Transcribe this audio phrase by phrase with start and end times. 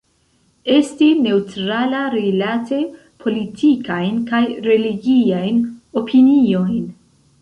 [0.75, 2.79] Esti neŭtrala rilate
[3.25, 5.61] politikajn kaj religiajn
[6.03, 6.87] opiniojn.